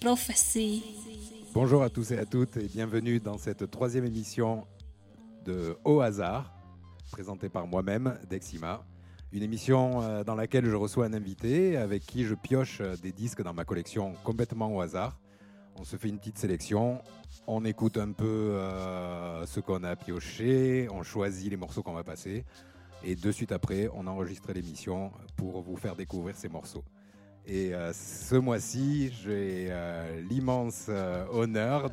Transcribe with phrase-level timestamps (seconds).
[0.00, 0.84] Prophecy.
[1.52, 4.68] Bonjour à tous et à toutes et bienvenue dans cette troisième émission
[5.44, 6.54] de Au hasard,
[7.10, 8.84] présentée par moi-même, Dexima.
[9.32, 13.10] Une émission euh, dans laquelle je reçois un invité avec qui je pioche euh, des
[13.10, 15.18] disques dans ma collection complètement au hasard.
[15.74, 17.02] On se fait une petite sélection,
[17.48, 22.04] on écoute un peu euh, ce qu'on a pioché, on choisit les morceaux qu'on va
[22.04, 22.44] passer
[23.02, 26.84] et de suite après, on enregistre l'émission pour vous faire découvrir ces morceaux.
[27.48, 31.90] Et euh, ce mois-ci, j'ai euh, l'immense euh, honneur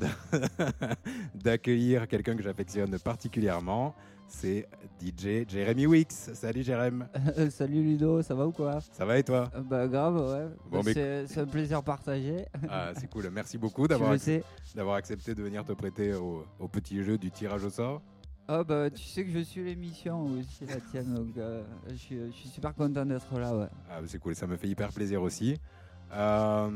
[1.35, 3.93] d'accueillir quelqu'un que j'affectionne particulièrement.
[4.27, 4.67] C'est
[4.99, 6.11] DJ Jeremy Wicks.
[6.11, 7.07] Salut Jérém,
[7.51, 8.79] Salut Ludo, ça va ou quoi?
[8.91, 9.51] Ça va et toi?
[9.69, 10.47] Bah grave, ouais.
[10.71, 10.93] Bon, Bah, mais-
[11.27, 12.45] c'est, un plaisir partagé.
[12.69, 14.41] ah, C'est cool, merci beaucoup d'avoir ac-
[14.95, 18.01] accepté de venir te prêter au, au petit jeu du tirage au sort.
[18.47, 22.17] Ah bah tu sais que je suis l'émission aussi la tienne, donc euh, je, suis,
[22.27, 23.67] je suis super content d'être là, ouais.
[23.89, 25.57] Ah, c'est cool, ça me fait hyper plaisir aussi.
[26.15, 26.69] Euh,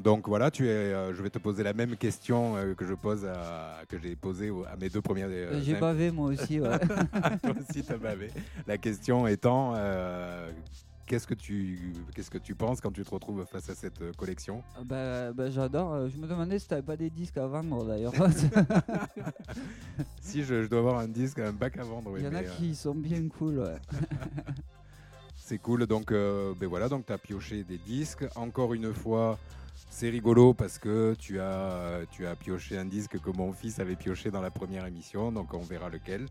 [0.00, 2.94] donc voilà, tu es, euh, je vais te poser la même question euh, que je
[2.94, 5.28] pose à, que j'ai posée à mes deux premières.
[5.62, 6.78] J'ai bavé moi aussi, ouais.
[7.42, 8.30] Toi aussi, t'as bavé.
[8.66, 9.74] La question étant,
[11.10, 14.12] qu'est-ce que tu, qu'est-ce que tu penses quand tu te retrouves face à cette euh,
[14.12, 14.62] collection?
[14.76, 17.84] Ah bah, bah, j'adore, euh, je me demandais si t'avais pas des disques à vendre
[17.84, 18.12] d'ailleurs.
[20.20, 22.34] Si je, je dois avoir un disque, un bac à vendre, oui, Il y en
[22.34, 23.76] a mais, euh, qui sont bien cool, ouais.
[25.36, 25.86] c'est cool.
[25.86, 28.24] Donc, euh, ben voilà, donc t'as pioché des disques.
[28.36, 29.38] Encore une fois.
[29.92, 33.96] C'est rigolo parce que tu as, tu as pioché un disque que mon fils avait
[33.96, 36.26] pioché dans la première émission, donc on verra lequel.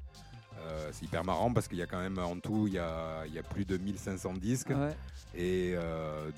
[0.67, 3.25] Euh, c'est hyper marrant parce qu'il y a quand même en tout, il y a,
[3.25, 4.69] il y a plus de 1500 disques.
[4.69, 4.95] Ouais.
[5.35, 6.29] Et euh,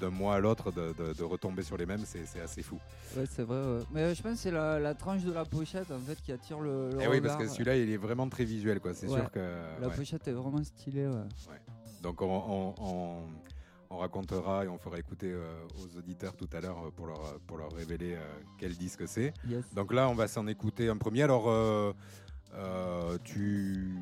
[0.00, 2.78] d'un mois à l'autre, de, de- de retomber sur les mêmes, c'est assez fou.
[3.16, 3.82] Ouais, c'est vrai, ouais.
[3.92, 6.32] Mais euh, je pense que c'est la, la tranche de la pochette en fait qui
[6.32, 8.92] attire le, le Et Eh oui, parce que celui-là, il est vraiment très visuel, quoi.
[8.92, 9.20] C'est Ouais.
[9.20, 9.40] sûr que.
[9.80, 11.58] La pochette est vraiment stylée, ouais.
[12.02, 13.22] Donc on, on- on-
[13.90, 15.44] on racontera et on fera écouter euh,
[15.78, 18.16] aux auditeurs tout à l'heure pour leur, pour leur révéler
[18.58, 19.32] quel disque c'est.
[19.48, 19.62] Yes.
[19.72, 21.22] Donc là, on va s'en écouter un premier.
[21.22, 21.44] Alors,
[22.56, 23.96] euh, tu,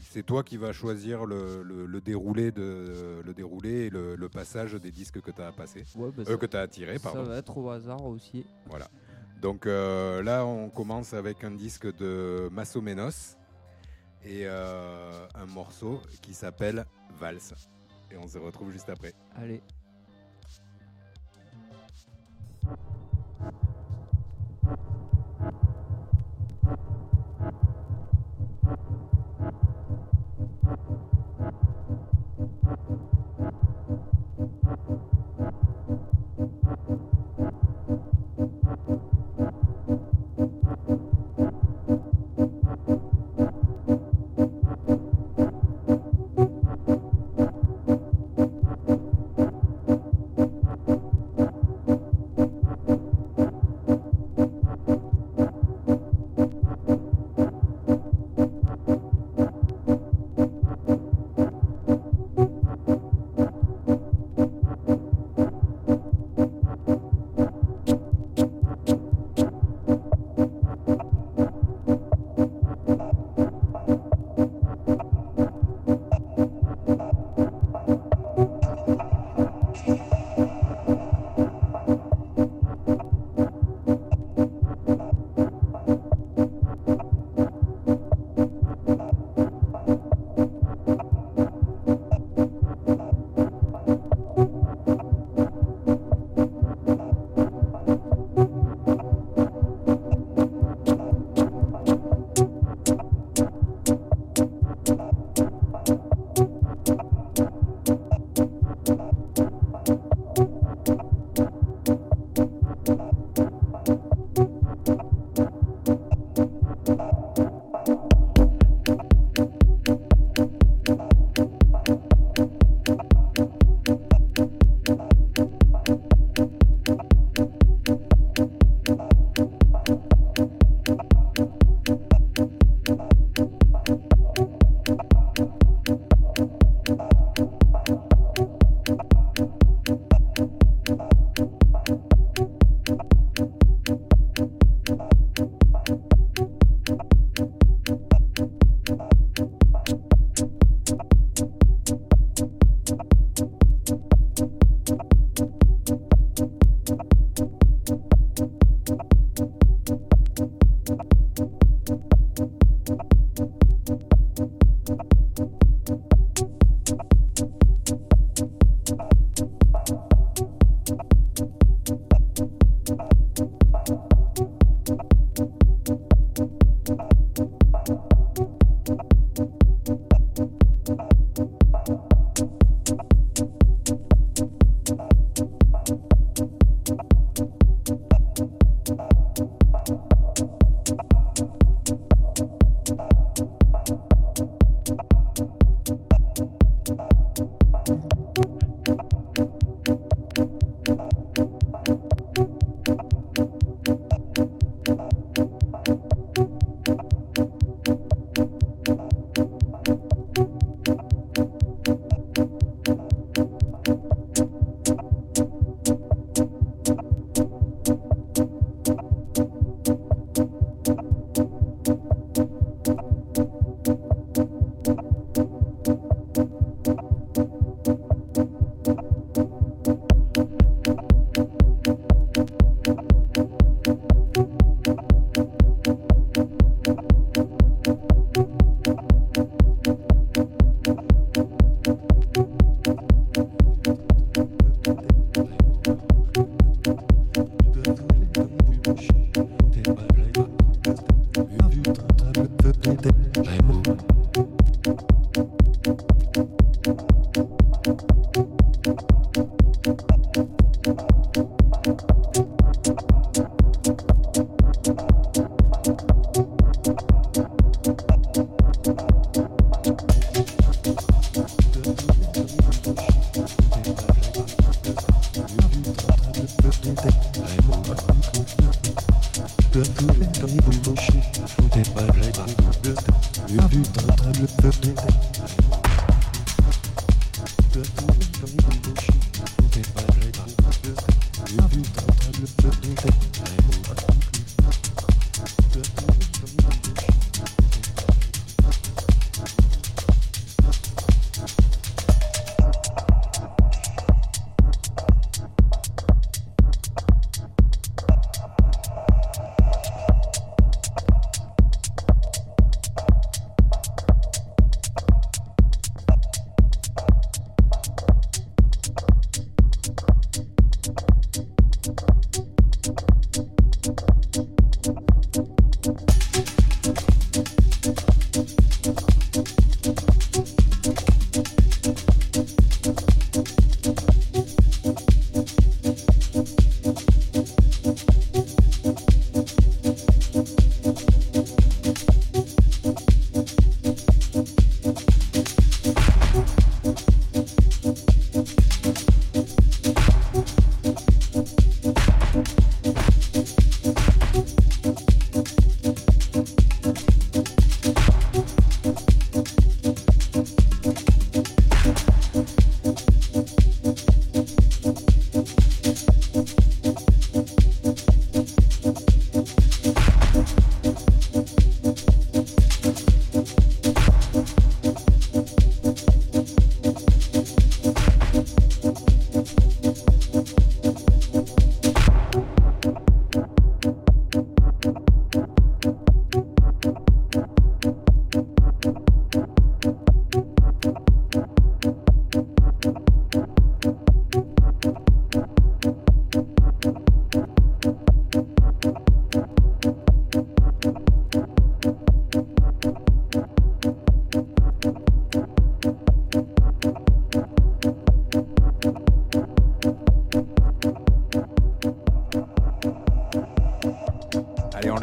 [0.00, 4.28] c'est toi qui vas choisir le, le- le déroulé de le déroulé et le, le
[4.28, 5.50] passage des disques que tu as
[5.96, 7.24] Ouais, bah, euh, ça- que tu as attiré, Ça pardon.
[7.24, 8.46] va être au hasard aussi.
[8.66, 8.88] Voilà.
[9.42, 13.36] Donc euh, là, on commence avec un disque de Massomenos
[14.24, 16.84] et euh, un morceau qui s'appelle
[17.18, 17.54] Valse.
[18.10, 19.12] Et on se retrouve juste après.
[19.36, 19.62] Allez.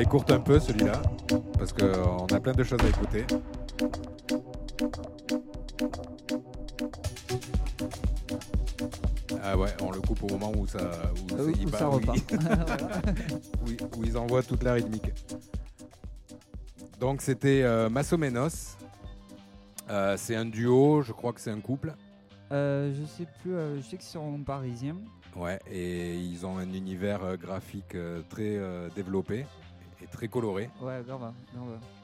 [0.07, 1.01] Courte un peu celui-là,
[1.57, 3.25] parce qu'on a plein de choses à écouter.
[9.43, 12.17] Ah ouais, on le coupe au moment où ça, où, ça où repart.
[13.97, 15.11] où, ils envoient toute la rythmique.
[16.99, 18.77] Donc c'était euh, Massomenos.
[19.89, 21.93] Euh, c'est un duo, je crois que c'est un couple.
[22.51, 24.95] Euh, je sais plus, euh, je sais qu'ils sont parisiens.
[25.35, 29.45] Ouais, et ils ont un univers euh, graphique euh, très euh, développé
[30.01, 30.69] et très coloré.
[30.81, 31.19] Ouais, grave.
[31.19, 31.33] grave.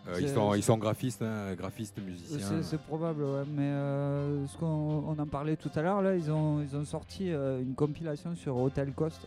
[0.08, 2.62] Euh, ils, sont, ils sont graphistes, hein, graphistes, musiciens.
[2.62, 3.44] C'est probable, ouais.
[3.48, 6.86] Mais euh, ce qu'on on en parlait tout à l'heure, là, ils ont, ils ont
[6.86, 9.26] sorti euh, une compilation sur Hotel Coast,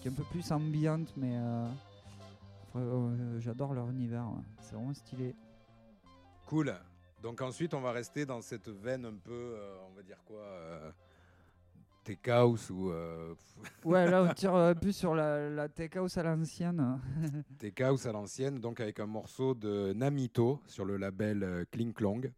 [0.00, 1.38] qui est un peu plus ambiante, mais
[3.38, 4.24] j'adore leur univers.
[4.24, 4.42] ouais.
[4.60, 5.34] C'est vraiment stylé.
[6.46, 6.74] Cool.
[7.22, 9.56] Donc ensuite, on va rester dans cette veine un peu,
[9.90, 10.42] on va dire quoi,
[12.04, 13.34] tech house ou euh,
[13.84, 17.00] Ouais, là, on tire euh, plus sur la, la tech house à l'ancienne.
[17.58, 21.92] tech house à l'ancienne, donc avec un morceau de Namito sur le label euh, Kling
[21.92, 22.32] Klong.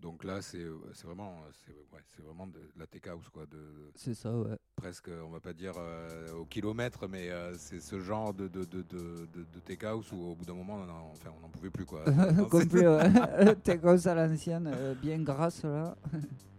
[0.00, 3.58] Donc là, c'est euh, vraiment, c'est ouais, c'est vraiment de la tech house quoi, de
[3.94, 4.56] C'est ça, ouais.
[4.76, 8.64] presque, on va pas dire euh, au kilomètre, mais euh, c'est ce genre de, de,
[8.64, 11.70] de, de, tech house où au bout d'un moment, on en, enfin, on n'en pouvait
[11.70, 12.04] plus quoi.
[12.50, 13.56] Complet, ouais.
[13.62, 15.94] tech house à l'ancienne, euh, bien grasse, là.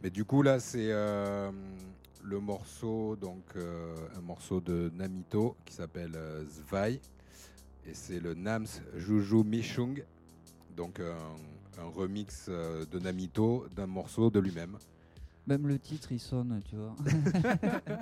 [0.04, 1.52] Mais du coup là c'est euh,
[2.24, 7.00] le morceau donc euh, un morceau de Namito qui s'appelle euh, Zvai
[7.86, 10.04] et c'est le Nams Juju Mishung
[10.76, 11.36] donc un,
[11.80, 14.78] un remix euh, de Namito d'un morceau de lui-même.
[15.48, 16.96] Même le titre, il sonne, tu vois.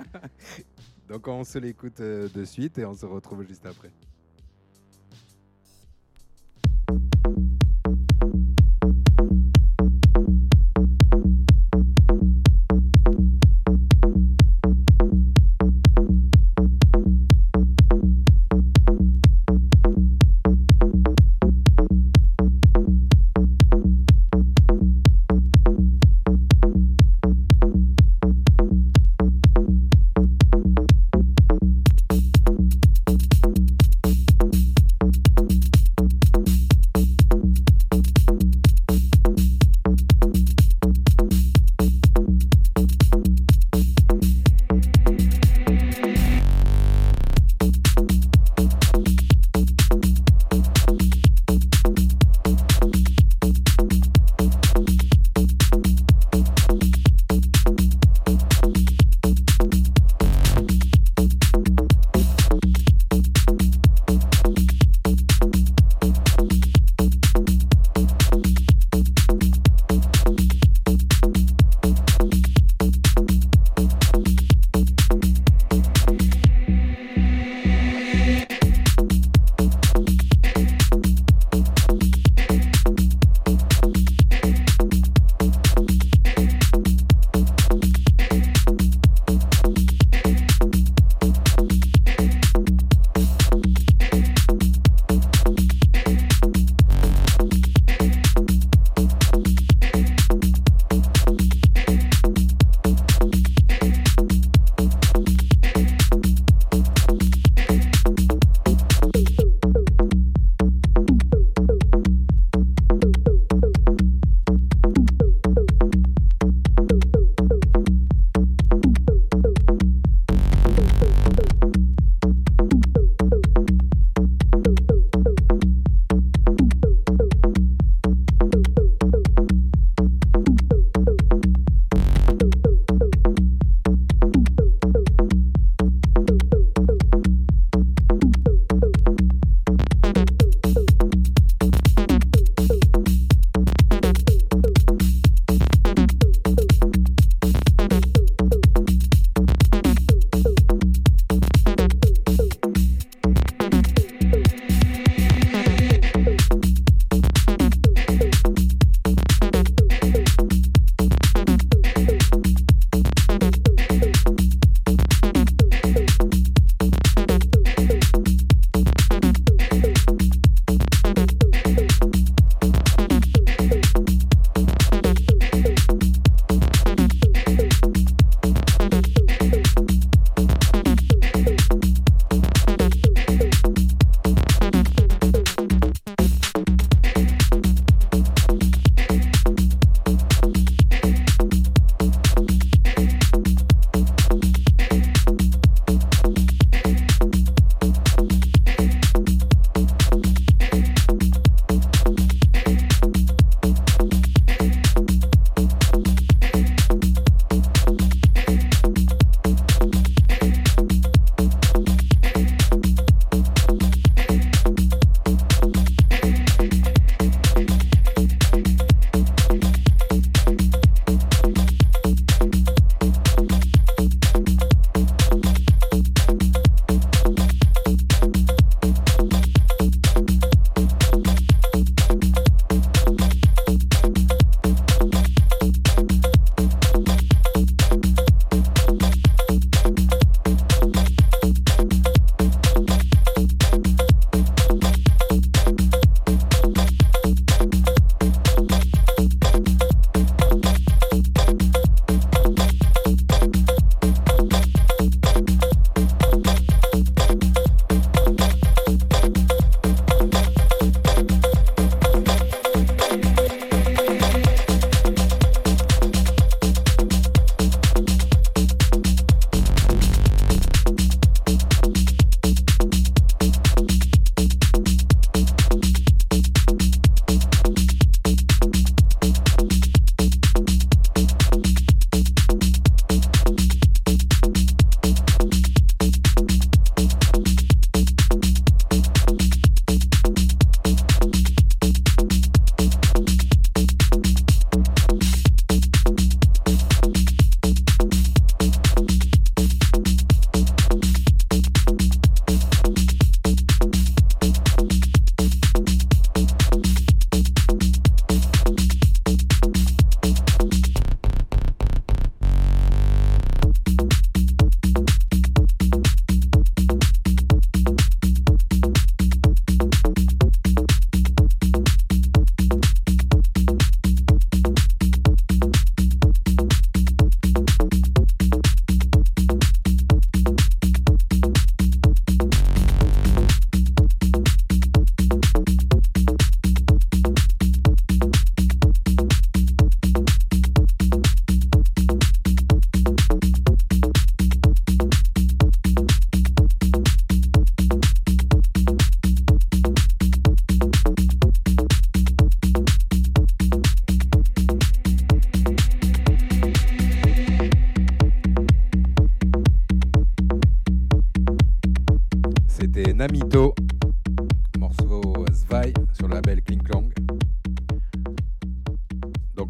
[1.08, 3.90] Donc on se l'écoute euh, de suite et on se retrouve juste après.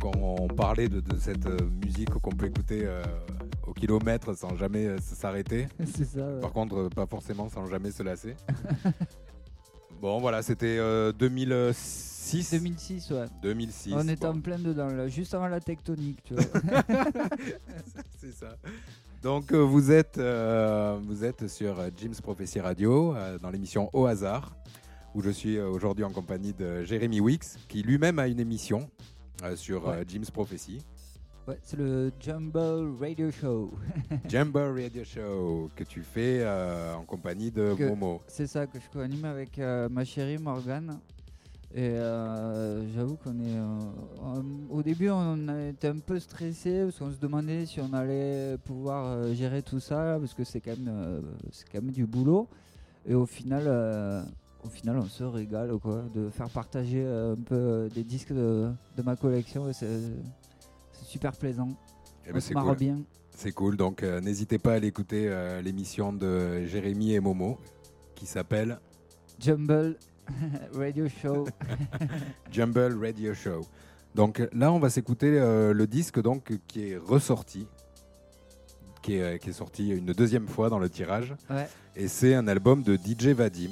[0.01, 3.03] Donc on, parlait de, cette euh, musique qu'on peut écouter euh,
[3.67, 5.69] au kilomètre sans jamais euh, s'arrêter.
[5.95, 6.27] C'est ça.
[6.41, 8.35] Par contre, pas forcément sans jamais se lasser.
[10.01, 10.79] bon voilà, c'était
[11.13, 12.53] 2006.
[12.53, 13.27] 2006, ouais.
[13.43, 13.93] 2006.
[13.95, 16.45] On était en plein dedans, là, juste avant la tectonique, tu vois.
[18.19, 18.57] C'est ça.
[19.23, 24.57] Donc vous êtes, vous êtes sur Jim's Prophecy Radio dans l'émission Au hasard
[25.15, 28.89] où je suis aujourd'hui en compagnie de Jérémy Wix qui lui-même a une émission
[29.57, 30.85] sur euh, Jim's Prophecy.
[31.49, 33.73] Ouais, c'est le Jumbo Radio Show.
[34.29, 38.21] Jumbo Radio Show que tu fais euh, en compagnie de Momo.
[38.29, 41.01] C'est ça que je co-anime avec ma chérie Morgane.
[41.75, 41.97] Et
[42.95, 43.59] j'avoue qu'on est.
[44.69, 49.33] au début, on était un peu stressé parce qu'on se demandait si on allait pouvoir
[49.35, 51.23] gérer tout ça parce que c'est quand, même,
[51.53, 52.49] c'est quand même du boulot.
[53.07, 53.67] Et au final,
[54.65, 58.33] au final, on se régale quoi, de faire partager euh, un peu euh, des disques
[58.33, 58.71] de,
[59.05, 59.73] ma collection.
[59.73, 59.89] C'est
[61.05, 61.71] super plaisant.
[62.27, 63.01] Eh ben, on bien.
[63.35, 63.77] C'est cool.
[63.77, 65.31] Donc, euh, n'hésitez pas à aller écouter
[65.63, 67.59] l'émission de Jérémy et Momo
[68.15, 68.79] qui s'appelle
[69.39, 69.97] Jumble
[70.75, 71.47] Radio Show.
[72.51, 73.63] Jumble Radio Show.
[74.15, 77.67] Donc là, on va s'écouter le disque donc qui est ressorti,
[79.03, 81.35] qui est, qui est, sorti une deuxième fois dans le tirage.
[81.97, 83.71] Et c'est un album de DJ Vadim.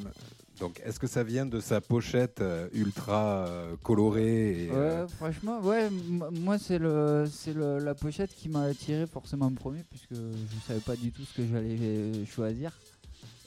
[0.60, 5.60] Donc, est-ce que ça vient de sa pochette euh, ultra euh, colorée et, euh, Franchement,
[5.60, 5.88] ouais,
[6.40, 10.80] moi c'est le, c'est la pochette qui m'a attiré forcément en premier puisque je savais
[10.80, 12.72] pas du tout ce que j'allais choisir.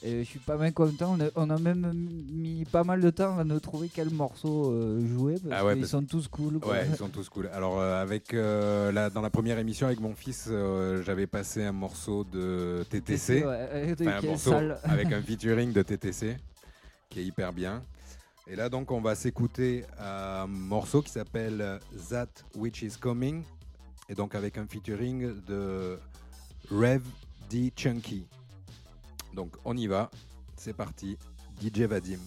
[0.04, 1.16] Et je suis pas mal content.
[1.36, 4.74] On a, même mis pas mal de temps à nous trouver quel morceau
[5.06, 6.56] jouer parce ah qu'ils sont tous cool.
[6.56, 7.48] Ouais, ils sont tous cool.
[7.52, 10.50] Alors avec dans la première émission avec mon fils,
[11.04, 16.36] j'avais passé un morceau de TTC, un morceau avec un featuring de TTC
[17.12, 17.84] qui est hyper bien.
[18.46, 23.44] Et là, donc, on va s'écouter un morceau qui s'appelle That Which Is Coming,
[24.08, 25.98] et donc avec un featuring de
[26.70, 27.02] Rev
[27.50, 27.72] D.
[27.76, 28.26] Chunky.
[29.34, 30.10] Donc, on y va,
[30.56, 31.18] c'est parti,
[31.62, 32.18] DJ Vadim.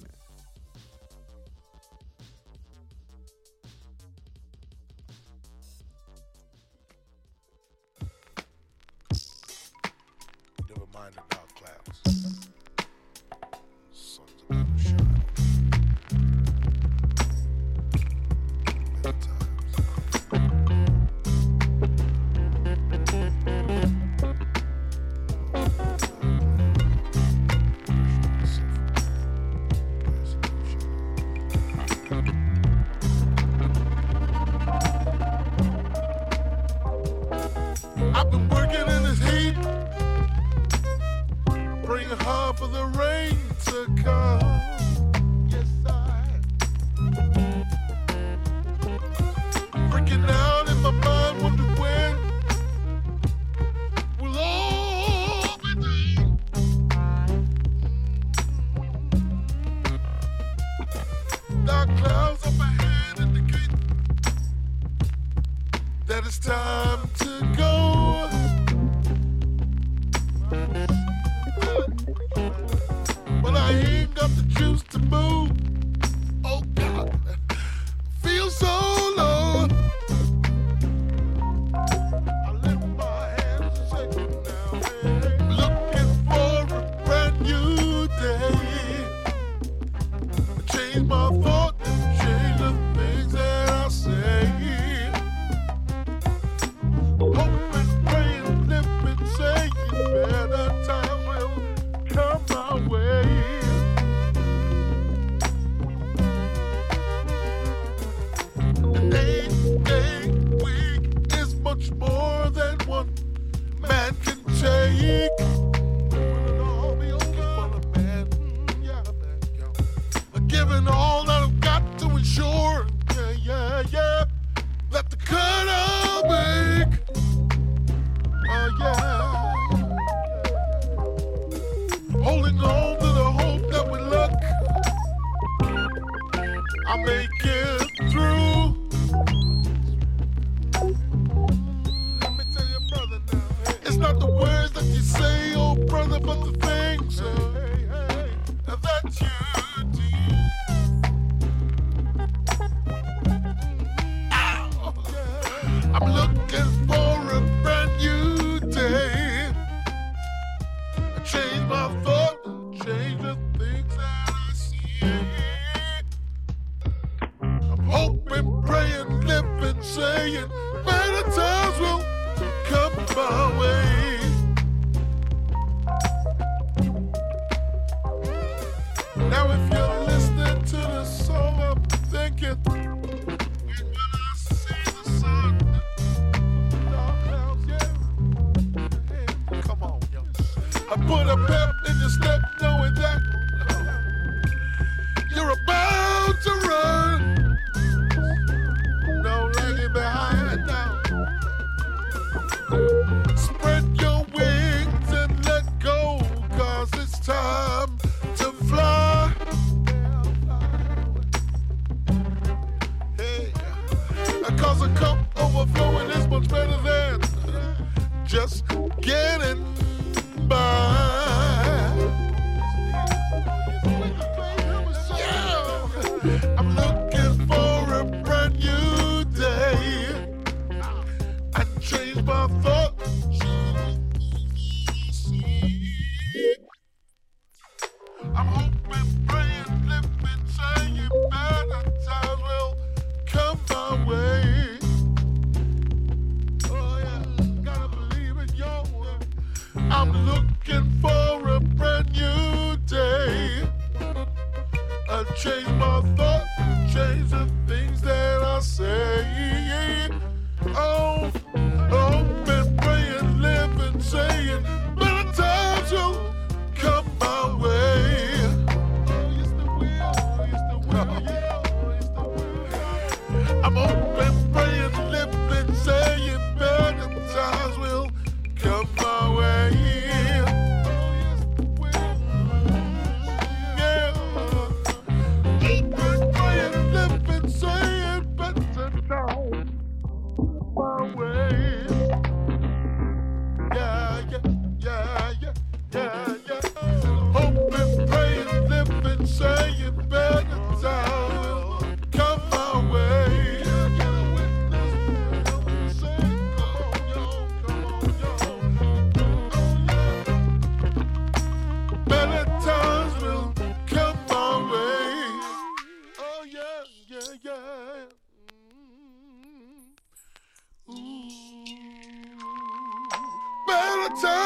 [324.16, 324.45] So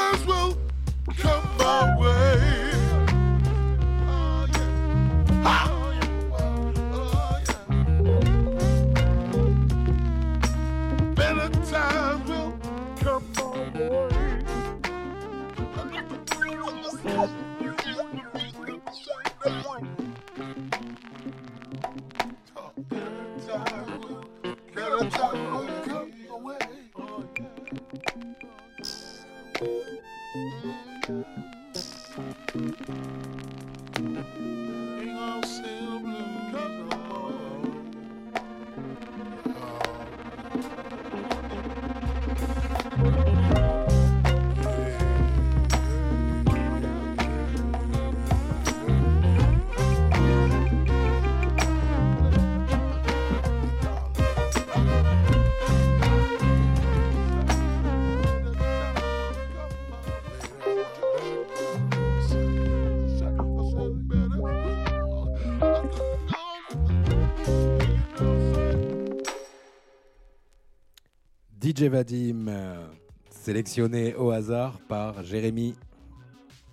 [71.79, 72.87] DJ Vadim, euh,
[73.29, 75.75] sélectionné au hasard par Jérémy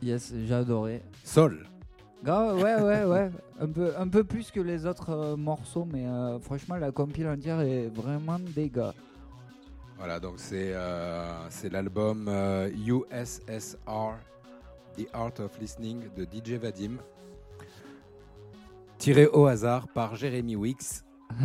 [0.02, 1.00] Yes, j'ai adoré.
[1.22, 1.64] Sol.
[2.26, 3.30] Ouais, ouais, ouais.
[3.60, 7.28] Un peu, un peu plus que les autres euh, morceaux, mais euh, franchement, la compile
[7.28, 8.90] entière est vraiment dégueu.
[9.96, 12.28] Voilà, donc c'est euh, l'album
[12.74, 14.16] USSR,
[14.96, 16.96] The Art of Listening de DJ Vadim,
[18.98, 21.04] tiré au hasard par Jérémy Wix.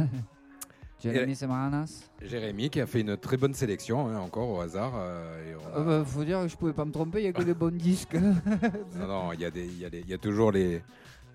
[1.02, 2.04] Jérémy Semaranas.
[2.22, 4.94] Jérémy qui a fait une très bonne sélection, hein, encore au hasard.
[4.96, 7.26] euh, et on a- Euh, bah, faut dire que je pouvais pas me tromper, il
[7.26, 8.14] y a que des bons disques.
[9.00, 10.84] Non, non, il y, a y, y toujours les,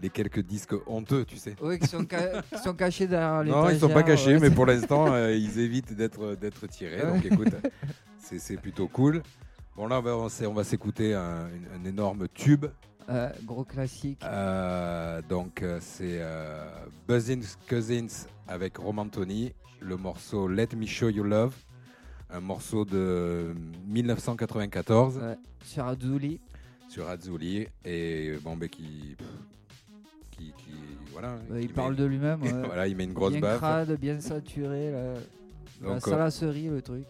[0.01, 1.57] les quelques disques honteux, tu sais.
[1.61, 4.51] oui, qui sont, ca- qui sont cachés derrière les Non, ils sont pas cachés, mais
[4.51, 7.03] pour l'instant, euh, ils évitent d'être tirés.
[7.03, 7.55] Donc écoute,
[8.19, 9.23] c'est plutôt cool.
[9.77, 10.13] Bon, là, on va,
[10.49, 11.49] on s'écouter un
[11.85, 12.67] énorme tube.
[13.09, 14.21] Euh, gros classique.
[14.25, 16.67] Euh, donc, euh, c'est euh,
[17.69, 21.55] Cousins avec Roman Tony, le morceau Let Me Show You Love,
[22.31, 23.55] un morceau de
[23.87, 26.41] 1994 Ouais, sur Azouli.
[26.89, 29.17] sur Azzuli et bon, ben, qui,
[30.33, 30.73] qui, qui-
[31.13, 32.43] voilà, il parle met- de lui-même.
[32.43, 32.53] ouais.
[32.67, 33.59] voilà, il met une grosse bien baffe.
[33.59, 34.91] crade, bien saturé.
[34.91, 35.15] La,
[35.83, 37.07] la Donc, salasserie, le truc.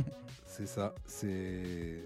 [0.46, 1.98] C'est ça, c'est.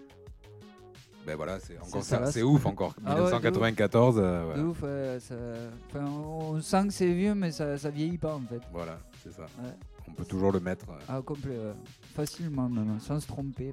[1.26, 2.94] Ben voilà, c'est encore ça, c'est ouf encore.
[3.04, 4.18] 1994.
[4.18, 5.18] Ouais, ouf, euh,
[5.94, 8.60] on sent que c'est vieux, mais ça, ça vieillit pas en fait.
[8.72, 9.46] Voilà, c'est ça.
[10.08, 10.88] On peut toujours le mettre.
[10.88, 11.56] Euh, ah, complet,
[12.14, 13.72] facilement même, sans se tromper.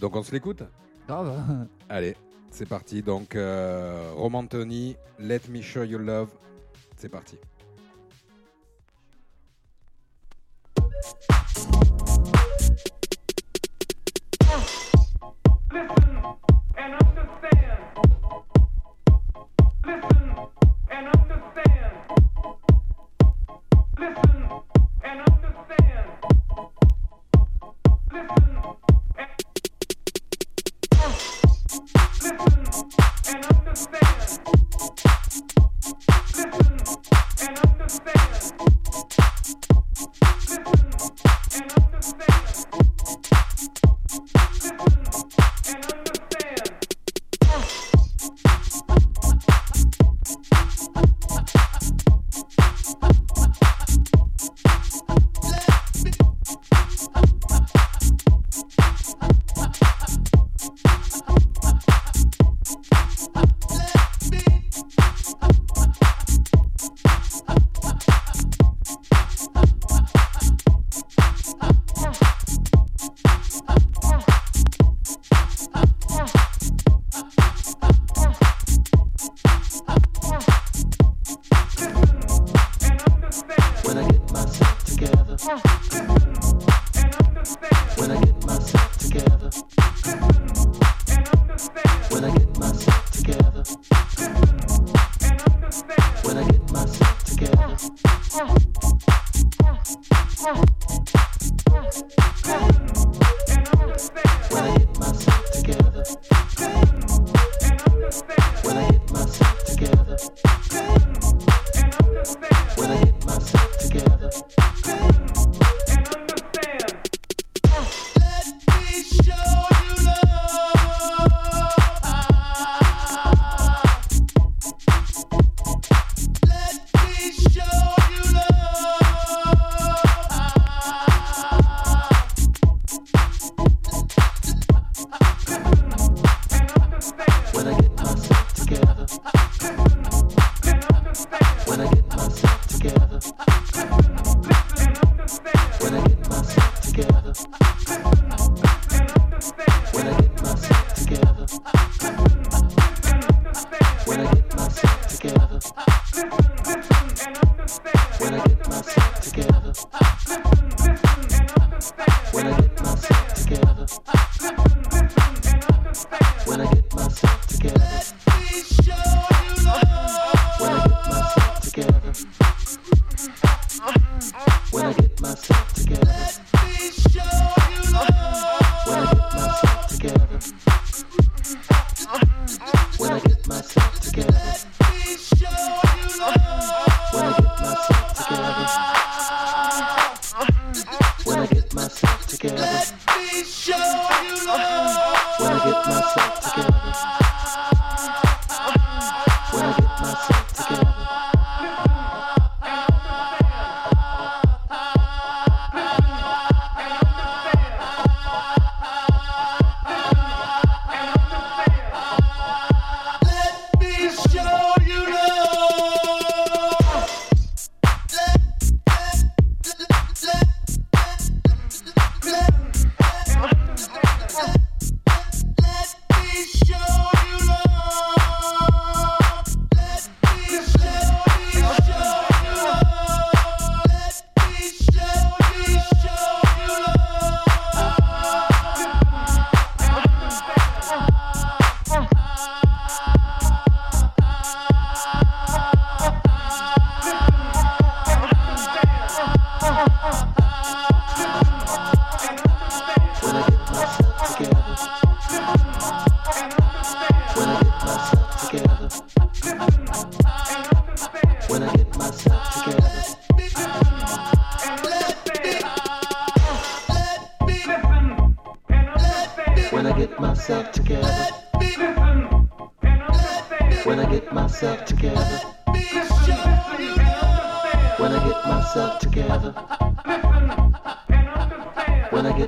[0.00, 0.62] Donc on se l'écoute?
[1.06, 1.66] Grave.
[1.88, 2.16] Allez,
[2.50, 3.02] c'est parti.
[3.02, 6.30] Donc euh, Romantoni, Let Me Show You Love,
[6.96, 7.36] c'est parti.
[15.74, 16.22] listen,
[16.78, 18.13] and understand.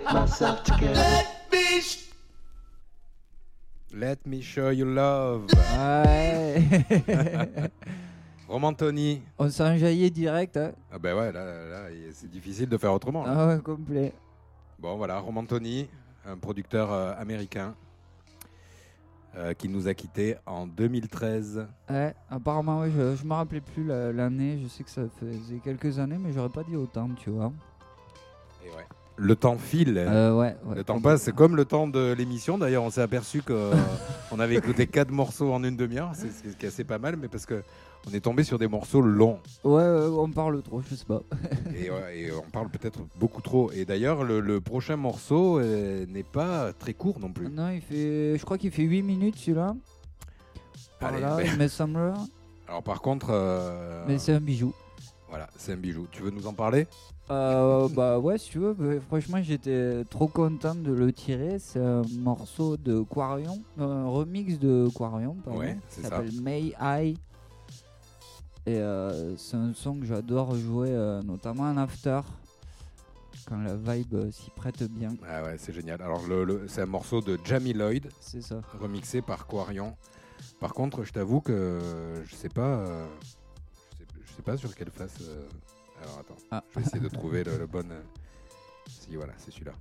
[0.08, 1.82] Let me,
[3.92, 5.46] Let me show you love.
[5.76, 6.62] Ouais.
[8.48, 9.22] Romantoni.
[9.36, 10.56] On s'enjaillait direct.
[10.56, 10.72] Hein.
[10.92, 11.80] Ah ben ouais, là, là,
[12.12, 13.26] c'est difficile de faire autrement.
[13.26, 13.34] Hein.
[13.36, 14.12] Ah ouais, complet.
[14.78, 15.88] Bon voilà, Romantoni,
[16.24, 17.74] un producteur euh, américain
[19.36, 21.66] euh, qui nous a quittés en 2013.
[21.90, 24.60] Ouais, apparemment, je ne me rappelais plus l'année.
[24.62, 27.52] Je sais que ça faisait quelques années, mais j'aurais pas dit autant, tu vois.
[28.64, 28.86] Et ouais.
[29.16, 29.96] Le temps file.
[29.96, 30.76] Euh, ouais, ouais.
[30.76, 32.58] Le temps passe, c'est comme le temps de l'émission.
[32.58, 36.66] D'ailleurs, on s'est aperçu qu'on avait écouté quatre morceaux en une demi-heure, c'est ce qui
[36.66, 37.62] est assez pas mal, mais parce que
[38.08, 41.22] on est tombé sur des morceaux longs Ouais, ouais, on parle trop, je sais pas.
[41.76, 43.72] et, on parle peut-être beaucoup trop.
[43.72, 47.48] Et d'ailleurs, le, le prochain morceau euh, n'est pas très court non plus.
[47.48, 49.74] Non, il fait, je crois qu'il fait 8 minutes celui-là.
[51.00, 52.14] Par Allez, là, ben, il me semble.
[52.68, 54.72] alors par contre, euh, Mais c'est un bijou.
[55.28, 56.06] voilà, c'est un bijou.
[56.12, 56.86] Tu veux nous en parler?
[57.28, 58.72] Euh, bah ouais, si tu veux.
[58.72, 61.58] bah, franchement, j'étais trop content de le tirer.
[61.58, 65.58] C'est un morceau de Quarion, euh, un remix de Quarion, pardon.
[65.60, 67.16] Ouais, c'est Ça s'appelle May I.
[68.68, 72.20] Et euh, c'est un son que j'adore jouer, euh, notamment en after,
[73.48, 75.14] quand la vibe euh, s'y prête bien.
[75.28, 76.02] Ah ouais, c'est génial.
[76.02, 78.60] Alors le, le- c'est un morceau de Jamie Lloyd, C'est ça.
[78.80, 79.96] remixé par Quarion.
[80.60, 81.78] Par contre, je t'avoue que
[82.24, 83.06] je sais pas, euh,
[83.92, 85.18] je, sais, je sais pas sur quelle face.
[86.00, 86.62] Euh, Alors attends, Ah.
[86.70, 87.84] je vais essayer de trouver le, le bon.
[87.90, 88.00] euh,
[88.88, 89.72] Si voilà, c'est celui-là.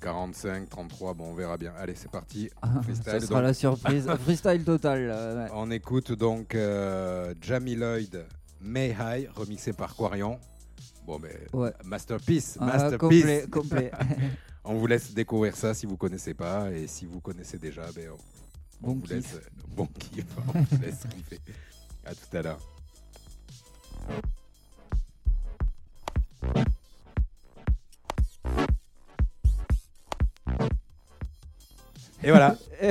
[0.00, 1.72] 45, 33, bon on verra bien.
[1.76, 2.50] Allez, c'est parti.
[2.82, 3.42] Freestyle, ça sera donc.
[3.42, 4.06] la surprise.
[4.20, 5.08] Freestyle total.
[5.10, 5.48] ouais.
[5.52, 8.24] On écoute donc euh, Jamie Lloyd,
[8.60, 10.38] May High, remixé par Quarion.
[11.06, 11.72] Bon, mais Ouais.
[11.84, 12.98] masterpiece, Ah, masterpiece.
[12.98, 13.90] complet, complet.
[14.64, 18.10] On vous laisse découvrir ça si vous connaissez pas et si vous connaissez déjà, ben,
[18.10, 18.14] on,
[18.82, 19.10] on Bon vous kiff.
[19.10, 21.40] laisse bon kiff, on vous laisse kiffer.
[22.04, 22.58] À tout à l'heure.
[32.26, 32.56] Et voilà.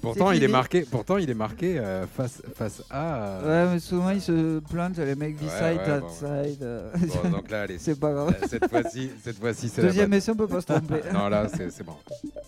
[0.00, 0.82] pourtant, il est marqué.
[0.82, 3.16] Pourtant, il est marqué euh, face face A.
[3.42, 6.62] euh, Ouais, mais souvent ils se plantent, les mecs Ouais, B-side, ouais, bon, outside.
[6.62, 6.92] euh,
[7.24, 7.78] Bon, donc là, allez.
[7.78, 8.36] c'est pas grave.
[8.48, 10.18] Cette fois-ci, cette fois-ci, c'est la Deuxième bonne.
[10.18, 11.00] essai, on peut pas se tromper.
[11.12, 11.96] Non, là, c'est c'est bon.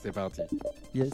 [0.02, 0.42] C'est parti.
[0.94, 1.10] Yes.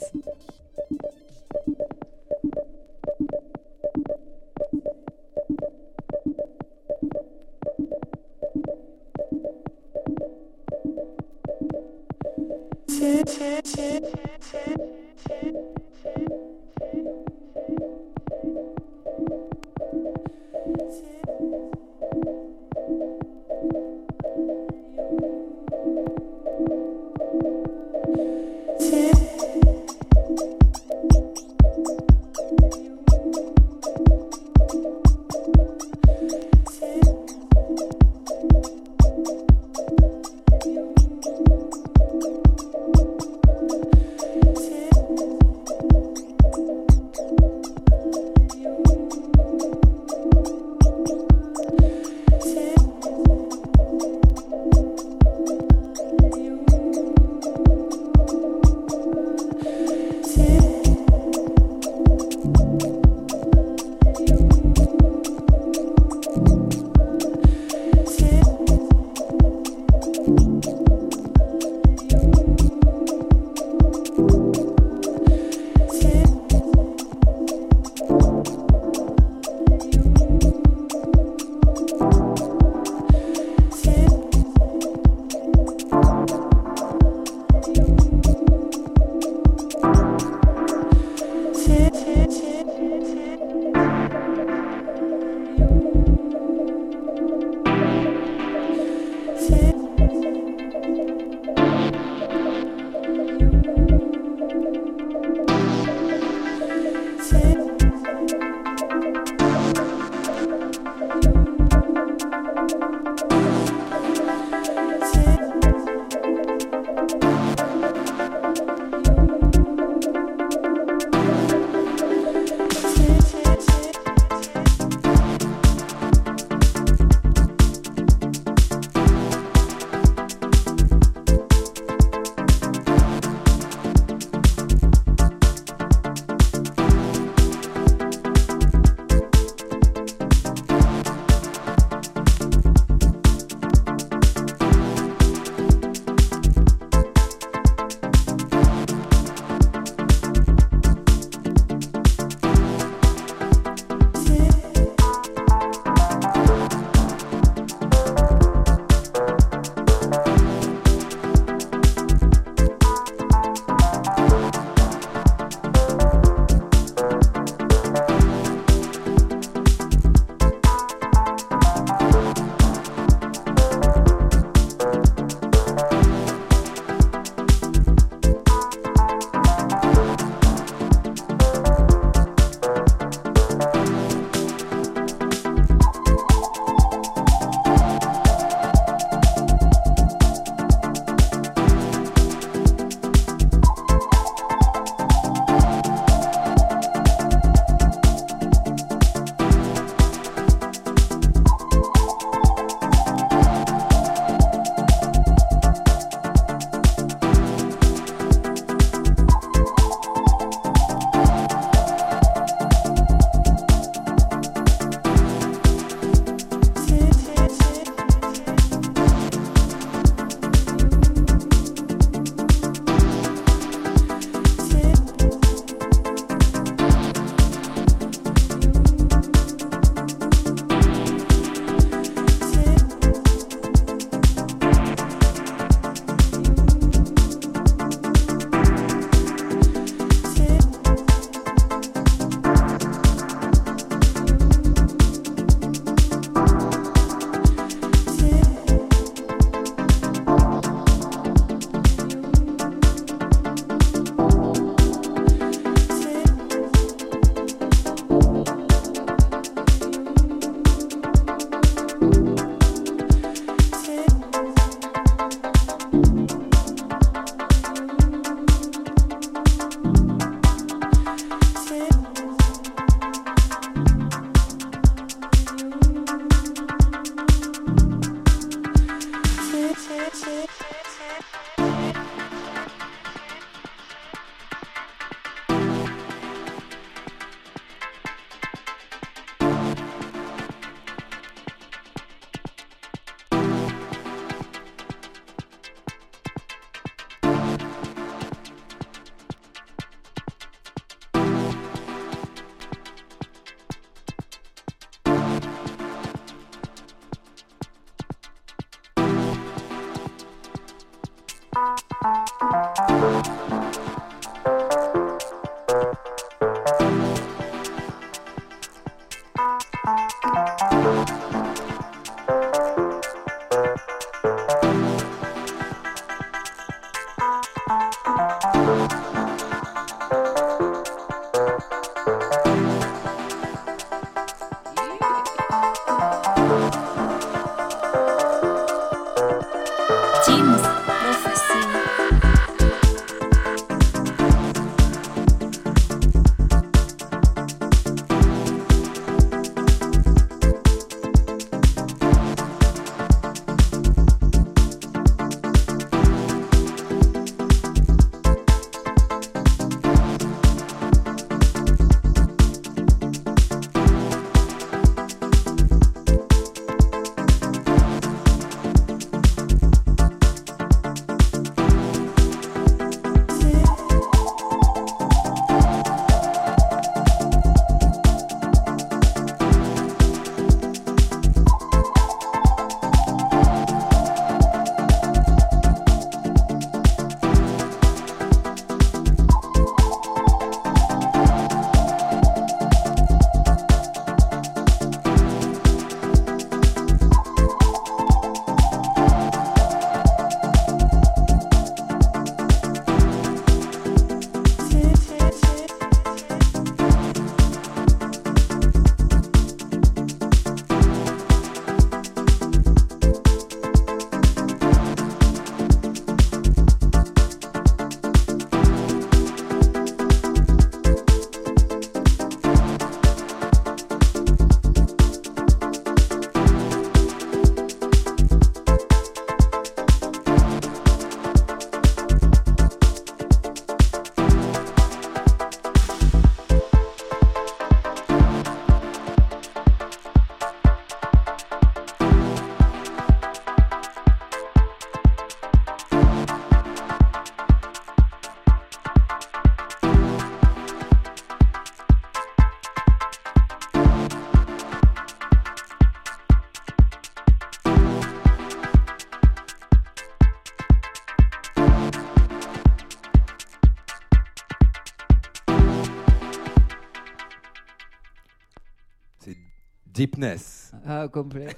[470.04, 470.72] Deepness.
[470.86, 471.56] Ah, complet.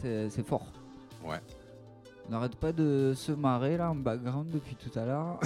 [0.00, 0.66] C'est fort.
[1.24, 1.40] Ouais.
[2.28, 5.40] On n'arrête pas de se marrer là en background depuis tout à l'heure.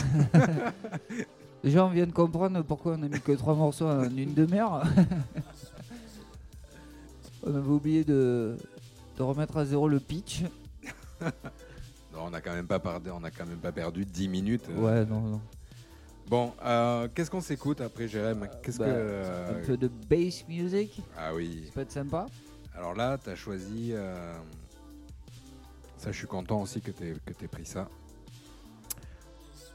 [1.65, 4.85] On vient de comprendre pourquoi on a mis que trois morceaux en une demi-heure.
[7.43, 8.57] on avait oublié de,
[9.17, 10.43] de remettre à zéro le pitch.
[12.13, 14.69] Non, on n'a quand même pas perdu, on a quand même pas perdu 10 minutes.
[14.71, 14.81] euh.
[14.81, 15.41] Ouais, non, non.
[16.29, 18.49] Bon, euh, qu'est-ce qu'on s'écoute après, Jérém?
[18.63, 21.65] Qu'est-ce bah, que euh, Un peu de bass music, Ah oui.
[21.67, 22.27] ça peut être sympa.
[22.75, 23.91] Alors là, tu as choisi.
[23.93, 24.35] euh,
[25.99, 27.89] Ça, je suis content aussi que tu aies, pris ça.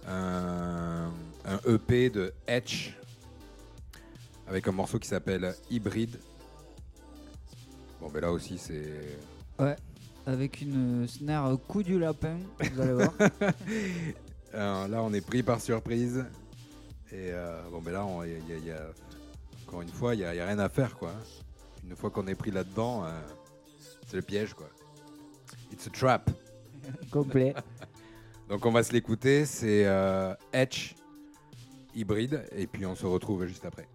[0.08, 1.12] Un,
[1.46, 2.96] un EP de Etch
[4.48, 6.18] avec un morceau qui s'appelle Hybrid.
[8.02, 9.18] Bon, mais là aussi, c'est.
[10.26, 12.38] Avec une snare coup du lapin,
[12.74, 13.14] vous allez voir.
[14.56, 16.26] Euh, là, on est pris par surprise.
[17.12, 18.92] Et euh, bon, mais là, il y a- il y a-
[19.68, 21.12] encore une fois, il n'y a, il y a rien à faire, quoi.
[21.88, 23.10] Une fois qu'on est pris là-dedans, euh,
[24.08, 24.70] c'est le piège, quoi.
[25.72, 26.30] It's a trap.
[27.12, 27.54] complet.
[28.50, 29.86] Donc on va se l'écouter, c'est
[30.54, 30.96] Etch
[31.96, 33.88] hybride et puis on se retrouve juste après.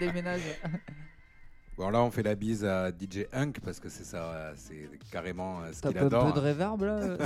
[0.00, 0.40] Déménage.
[1.78, 5.62] Bon, là, on fait la bise à DJ Hunk parce que c'est ça, c'est carrément
[5.62, 6.32] euh, ce qu'il Tape un peu adore.
[6.34, 7.16] de reverb là.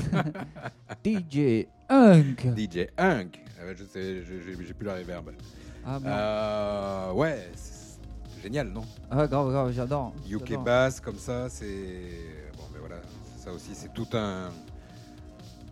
[1.04, 2.46] DJ Hunk.
[2.56, 3.40] DJ Hunk.
[3.58, 5.32] Ah je sais, j'ai plus la reverb.
[5.84, 5.98] Ah.
[6.06, 7.98] Euh, ouais, c'est
[8.44, 8.84] génial, non?
[9.10, 10.12] Ah, grave, grave, j'adore.
[10.30, 11.66] UK bass comme ça, c'est
[12.56, 12.96] bon, ben voilà,
[13.36, 14.50] ça aussi, c'est tout un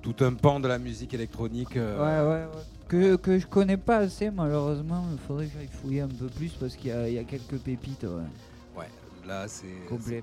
[0.03, 1.77] tout un pan de la musique électronique.
[1.77, 2.63] euh, Ouais, ouais, ouais.
[2.93, 5.03] Que, que je connais pas assez, malheureusement.
[5.13, 7.25] Il faudrait que j'aille fouiller un peu plus parce qu'il y, a- il y a
[7.25, 8.03] quelques pépites.
[8.05, 8.81] Ouais.
[8.83, 8.89] Ouais,
[9.27, 10.23] là, c'est Complet.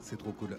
[0.00, 0.56] C'est trop cool.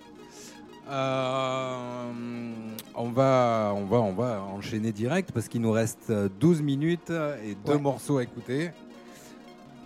[0.89, 2.51] Euh,
[2.95, 7.11] on, va, on, va, on va enchaîner direct parce qu'il nous reste euh, 12 minutes
[7.43, 7.79] et deux Ouais.
[7.79, 8.71] morceaux à écouter.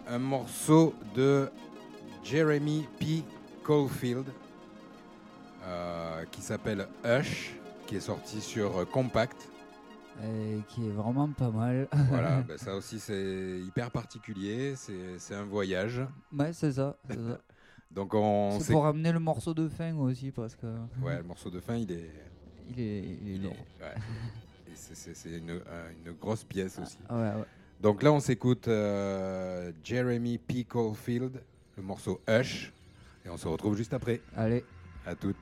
[0.08, 1.48] Un morceau de
[2.24, 3.24] Jeremy P.
[3.64, 4.26] Caulfield
[5.66, 7.54] euh, qui s'appelle Hush,
[7.86, 9.48] qui est sorti sur euh, Compact.
[10.24, 11.88] Euh, qui est vraiment pas mal.
[12.10, 16.02] Voilà, ben ça aussi c'est hyper particulier, c'est un voyage.
[16.38, 16.96] ouais, c'est ça.
[17.92, 20.68] Donc on C'est pour amener le morceau de fin aussi parce que
[21.04, 22.10] Ouais, le morceau de fin il est,
[22.70, 23.56] il est, il est lourd.
[23.82, 23.96] ouais.
[24.76, 26.98] C'est- une, euh, une grosse pièce aussi.
[27.10, 27.46] Ah ouais, ouais.
[27.82, 30.64] Donc là, on s'écoute euh, Jeremy P.
[30.64, 31.42] Caulfield,
[31.78, 32.72] le morceau Hush,
[33.26, 34.22] et on se retrouve juste après.
[34.36, 34.64] Allez.
[35.06, 35.38] À toutes.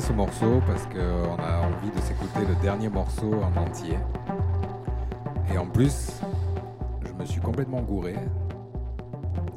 [0.00, 3.96] Ce morceau parce qu'on a envie de s'écouter écouter le dernier morceau en entier.
[5.52, 6.20] Et en plus,
[7.04, 8.14] je me suis complètement gouré.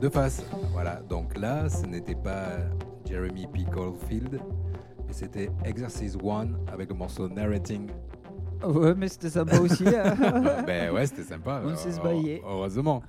[0.01, 0.43] De face.
[0.73, 1.01] Voilà.
[1.07, 2.57] Donc là, ce n'était pas
[3.05, 3.65] Jeremy P.
[3.71, 4.39] Caulfield,
[5.07, 7.89] mais c'était Exercise One avec le morceau Narrating.
[8.63, 9.85] Ouais, mais c'était sympa aussi.
[9.87, 10.63] hein.
[10.65, 11.61] ben ouais, c'était sympa.
[11.63, 12.41] On s'est.
[12.45, 13.03] Heureusement.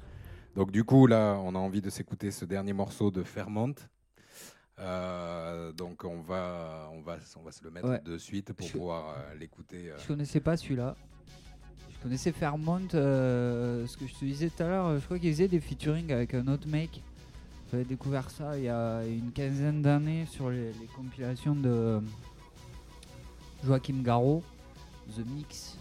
[0.55, 3.75] Donc du coup, là, on a envie de s'écouter ce dernier morceau de Fairmont.
[4.79, 8.01] Euh, donc on va, on va, on va se le mettre Ouais.
[8.05, 9.91] de suite pour Je- pouvoir euh, l'écouter.
[9.91, 9.97] euh.
[9.99, 10.95] Je connaissais pas celui-là.
[11.93, 15.49] Je connaissais Fairmont, ce que je te disais tout à l'heure, je crois qu'il faisait
[15.49, 17.03] des featuring avec un autre mec.
[17.71, 22.01] J'avais découvert ça il y a une quinzaine d'années sur les, les compilations de
[23.65, 24.43] Joachim Garraud,
[25.17, 25.79] The Mix.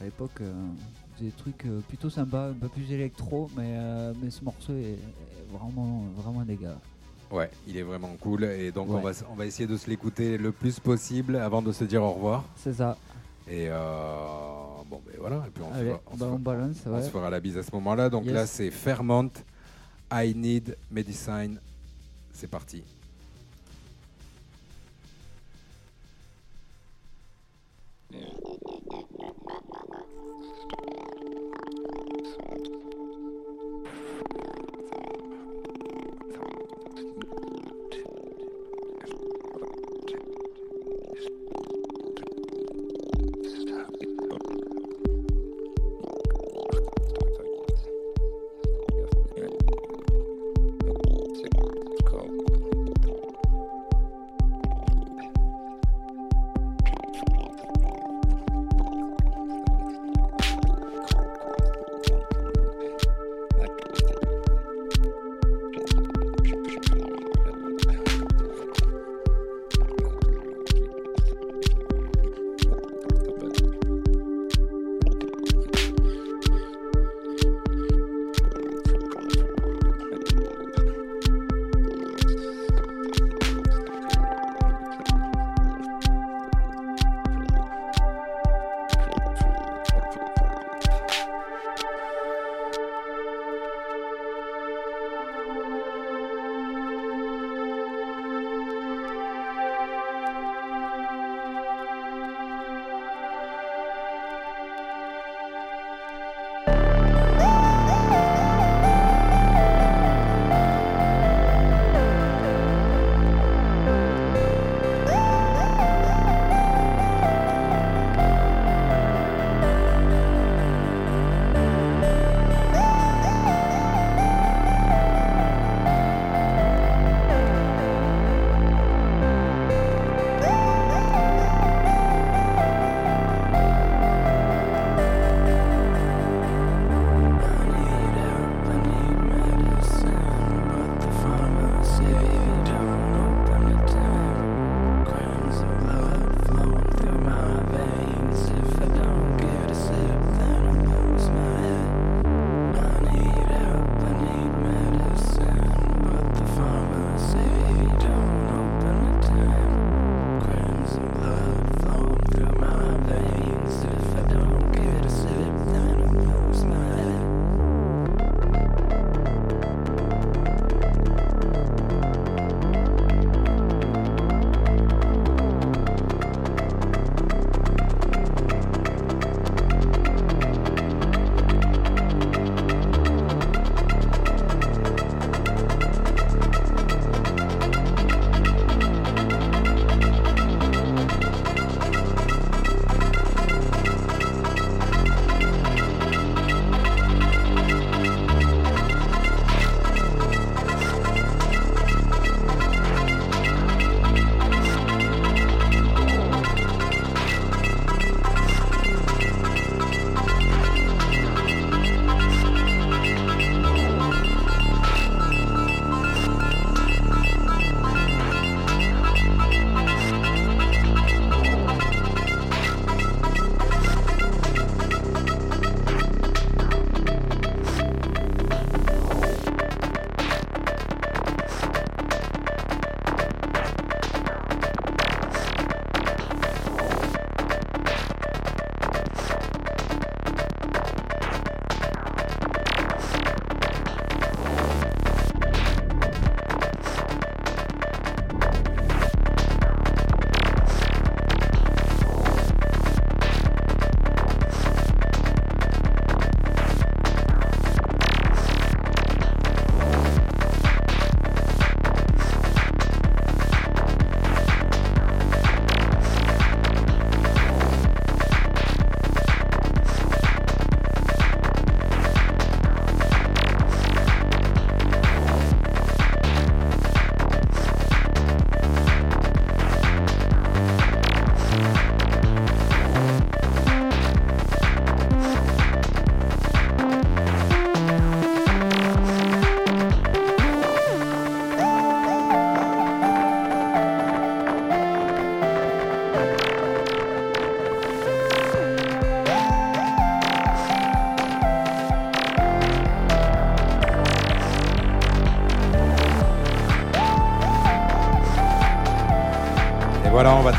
[0.00, 4.30] À l'époque, il faisait des trucs plutôt sympas, un peu plus électro, mais, euh, mais
[4.30, 6.78] ce morceau est, est vraiment, vraiment gars.
[7.30, 10.38] Ouais, il est vraiment cool et donc on, va, on va essayer de se l'écouter
[10.38, 12.44] le plus possible avant de se dire au revoir.
[12.56, 12.96] C'est ça.
[13.46, 13.76] Et euh,
[14.88, 15.44] bon, ben voilà.
[15.46, 16.76] Et puis on, se fera- on se bah, fera- on balance.
[16.86, 17.02] on ouais.
[17.02, 18.08] se fera la bise à ce moment-là.
[18.08, 18.34] Donc Yes.
[18.34, 19.30] là, c'est Fairmont.
[20.12, 21.58] I need medicine.
[22.32, 22.82] C'est parti.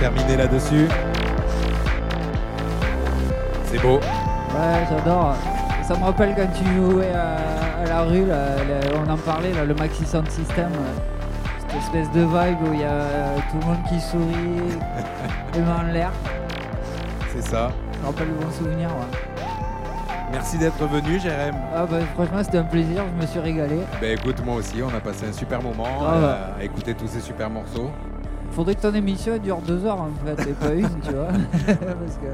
[0.10, 0.88] Terminer là-dessus.
[3.66, 3.98] C'est beau.
[4.00, 5.36] Ouais, j'adore.
[5.84, 9.52] Ça me rappelle quand tu jouais à, à la rue, là, le- on en parlait,
[9.54, 10.70] là, le Maxi Sound System.
[10.74, 14.78] euh, Cette espèce de vibe où il y a euh, tout le monde qui sourit,
[15.54, 16.12] les mains en l'air.
[17.34, 17.70] C'est ça.
[17.94, 18.90] Ça me rappelle de bons souvenirs.
[18.90, 19.42] ouais.
[20.32, 21.56] Merci d'être venu, Jérém.
[21.76, 23.80] Ah bah, franchement, c'était un plaisir, je me suis régalé.
[24.00, 26.38] Ben écoute, moi aussi, on a passé un super moment Ah euh, bah.
[26.60, 27.90] à écouter tous ces super morceaux.
[28.52, 31.28] Faudrait que ton émission dure deux heures en fait, et pas une, tu vois.
[31.68, 32.28] Parce que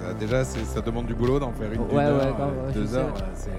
[0.00, 2.52] Ça, déjà, c'est- ça demande du boulot d'en faire une d'une Ouais, heure, ouais, grave,
[2.58, 2.96] euh, ouais, je deux sais.
[2.96, 3.14] heures.
[3.16, 3.50] euh, c'est-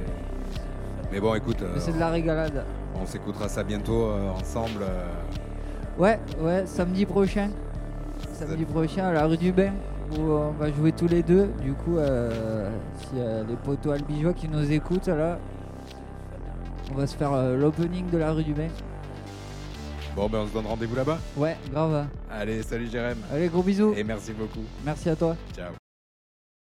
[1.12, 2.64] Mais bon, écoute, euh, c'est de la régalade.
[3.02, 4.82] on s'écoutera ça bientôt euh, ensemble.
[4.82, 5.06] euh,
[5.98, 7.50] Ouais, ouais, samedi prochain.
[8.34, 9.72] Samedi prochain à la rue du Bain,
[10.18, 11.50] où on va jouer tous les deux.
[11.62, 15.38] Du coup, euh, s'il y a les potos albigeois qui nous écoutent là,
[16.92, 18.68] on va se faire euh, l'opening de la rue du Bain.
[20.20, 21.18] Bon, ben on se donne rendez-vous là-bas.
[21.38, 22.08] Ouais, grave.
[22.30, 23.18] Allez, salut Jérém.
[23.32, 23.94] Allez, gros bisous.
[23.96, 24.66] Et merci beaucoup.
[24.84, 25.38] Merci à toi.
[25.56, 25.72] Ciao.